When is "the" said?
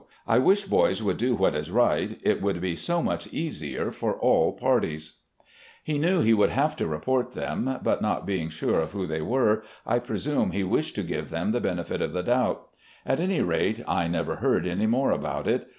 11.51-11.61, 12.13-12.23